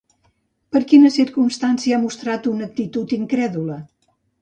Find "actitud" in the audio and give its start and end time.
2.73-3.17